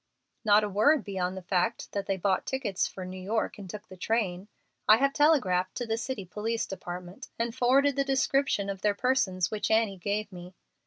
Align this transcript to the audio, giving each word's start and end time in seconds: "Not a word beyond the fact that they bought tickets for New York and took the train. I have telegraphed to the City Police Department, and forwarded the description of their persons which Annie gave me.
"Not 0.43 0.63
a 0.63 0.67
word 0.67 1.03
beyond 1.03 1.37
the 1.37 1.43
fact 1.43 1.91
that 1.91 2.07
they 2.07 2.17
bought 2.17 2.47
tickets 2.47 2.87
for 2.87 3.05
New 3.05 3.21
York 3.21 3.59
and 3.59 3.69
took 3.69 3.87
the 3.87 3.95
train. 3.95 4.47
I 4.87 4.97
have 4.97 5.13
telegraphed 5.13 5.75
to 5.75 5.85
the 5.85 5.95
City 5.95 6.25
Police 6.25 6.65
Department, 6.65 7.29
and 7.37 7.53
forwarded 7.53 7.95
the 7.95 8.03
description 8.03 8.67
of 8.67 8.81
their 8.81 8.95
persons 8.95 9.51
which 9.51 9.69
Annie 9.69 9.97
gave 9.99 10.31
me. 10.31 10.55